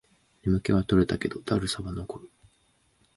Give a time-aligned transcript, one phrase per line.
[0.41, 2.31] 眠気は取れたけど、だるさは残る